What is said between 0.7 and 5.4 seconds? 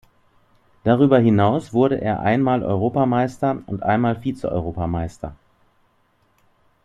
Darüber hinaus wurde er einmal Europameister und einmal Vize-Europameister.